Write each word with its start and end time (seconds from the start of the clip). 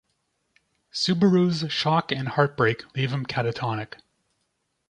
Subaru's 0.91 1.71
shock 1.71 2.11
and 2.11 2.29
heartbreak 2.29 2.81
leave 2.95 3.13
him 3.13 3.23
catatonic. 3.23 3.97